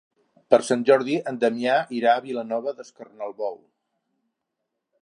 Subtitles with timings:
[0.53, 3.63] Per Sant Jordi en Damià irà a Vilanova d'Escornalbou.